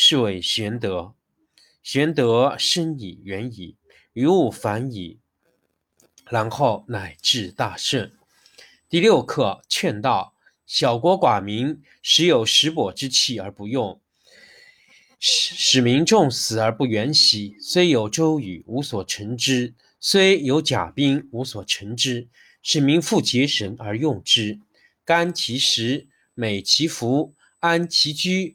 [0.00, 1.16] 是谓玄德，
[1.82, 3.74] 玄德深以远矣，
[4.12, 5.18] 于物反矣，
[6.30, 8.12] 然后乃至大顺。
[8.88, 14.00] 第六课劝道：小国寡民，时有食帛之气而不用，
[15.18, 17.56] 使使民众死而不远徙。
[17.60, 22.28] 虽有周瑜，无所成之；虽有甲兵，无所成之。
[22.62, 24.60] 使民复结绳而用之，
[25.04, 28.54] 甘其食，美其服，安其居。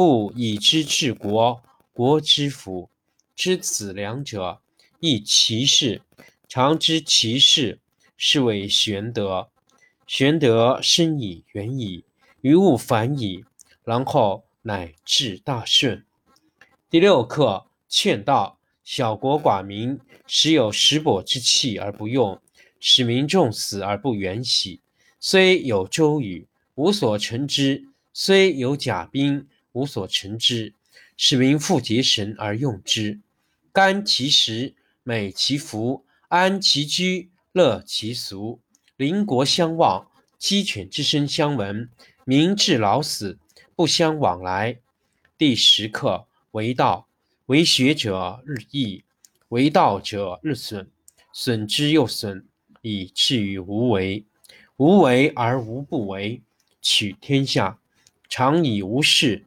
[0.00, 1.62] 不以知治国，
[1.92, 2.88] 国之福。
[3.36, 4.62] 知此两者，
[4.98, 6.00] 亦其事。
[6.48, 7.80] 常知其事，
[8.16, 9.50] 是谓玄德。
[10.06, 12.02] 玄德深以远矣，
[12.40, 13.44] 于物反矣，
[13.84, 16.02] 然后乃至大顺。
[16.88, 22.40] 第六课劝道：小国寡民，时有食帛之气而不用，
[22.80, 24.80] 使民重死而不远徙。
[25.20, 27.82] 虽有周瑜，无所成之；
[28.14, 30.74] 虽有甲兵，无所成之，
[31.16, 33.20] 使民复结绳而用之，
[33.72, 38.60] 甘其食，美其服，安其居，乐其俗。
[38.96, 41.88] 邻国相望，鸡犬之声相闻，
[42.24, 43.38] 民至老死
[43.74, 44.78] 不相往来。
[45.38, 47.08] 第十课为道，
[47.46, 49.04] 为学者日益，
[49.48, 50.90] 为道者日损，
[51.32, 52.46] 损之又损，
[52.82, 54.24] 以至于无为。
[54.76, 56.42] 无为而无不为，
[56.82, 57.78] 取天下
[58.28, 59.46] 常以无事。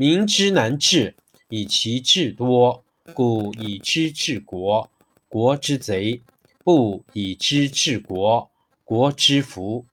[0.00, 1.14] 民之难治，
[1.50, 2.82] 以其智多。
[3.12, 4.90] 故以知治国，
[5.28, 6.22] 国之贼；
[6.64, 8.50] 不以知治国，
[8.82, 9.84] 国之福。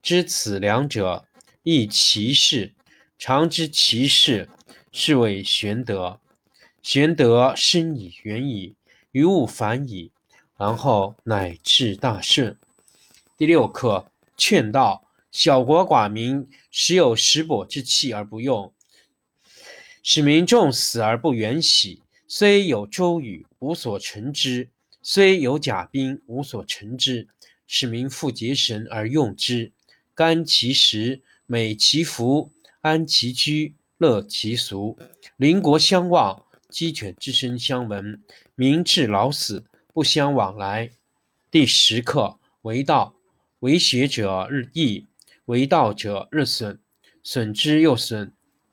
[0.00, 1.24] 知此两者，
[1.64, 2.74] 亦其事。
[3.18, 4.48] 常知其事，
[4.92, 6.20] 是谓玄德。
[6.80, 8.76] 玄德深以远矣，
[9.10, 10.12] 于物反矣，
[10.56, 12.56] 然后乃至大顺。
[13.36, 15.02] 第六课劝道：
[15.32, 18.72] 小国寡民，时有食帛之气而不用。
[20.08, 22.00] 使民重死而不远徙。
[22.28, 24.68] 虽有周瑜，无所成之；
[25.02, 27.26] 虽有甲兵，无所成之。
[27.66, 29.72] 使民复结绳而用之，
[30.14, 34.96] 甘其食，美其服，安其居，乐其俗。
[35.38, 38.22] 邻国相望，鸡犬之声相闻，
[38.54, 40.88] 民至老死不相往来。
[41.50, 43.16] 第十课为道，
[43.58, 45.08] 为学者日益，
[45.46, 46.78] 为道者日损，
[47.24, 48.32] 损之又损。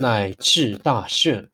[0.00, 1.50] 乃至大顺。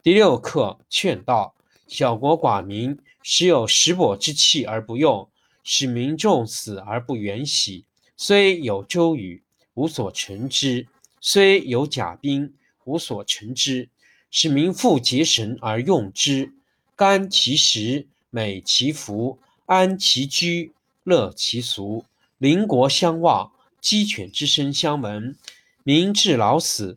[0.00, 1.54] 第六课：劝道。
[1.88, 5.28] 小国寡民，时有食帛之气而不用，
[5.64, 7.84] 使民众死而不远徙。
[8.16, 9.42] 虽有周瑜，
[9.74, 10.86] 无所成之；
[11.20, 12.54] 虽有甲兵，
[12.84, 13.88] 无所成之。
[14.30, 16.52] 使民复结绳而用之，
[16.94, 20.72] 甘其食，美其服，安其居，
[21.02, 22.04] 乐其俗。
[22.38, 23.50] 邻国相望，
[23.80, 25.36] 鸡犬之声相闻，
[25.82, 26.96] 民至老死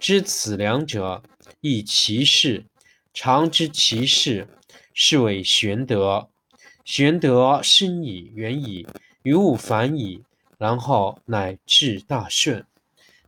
[0.00, 1.22] 知此两者，
[1.60, 2.64] 亦其事。
[3.12, 4.46] 常知其事，
[4.94, 6.28] 是谓玄德。
[6.84, 8.86] 玄德深矣，远矣，
[9.22, 10.22] 于物反矣，
[10.56, 12.64] 然后乃至大顺。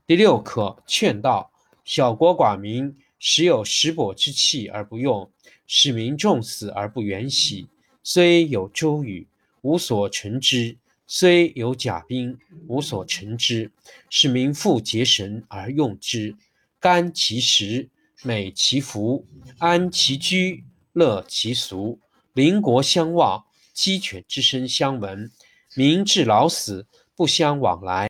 [0.07, 1.51] 第六课：劝道。
[1.85, 5.29] 小国寡民，时有食帛之气而不用，
[5.67, 7.67] 使民重死而不远徙。
[8.05, 9.27] 虽有周瑜，
[9.63, 10.77] 无所成之；
[11.09, 12.39] 虽有甲兵，
[12.69, 13.73] 无所成之。
[14.09, 16.37] 使民复结绳而用之。
[16.81, 17.91] 甘其食，
[18.23, 19.27] 美其服，
[19.59, 22.01] 安其居，乐其俗。
[22.33, 23.45] 邻国相望，
[23.75, 25.31] 鸡犬之声相闻，
[25.75, 28.09] 民至老死不相往来。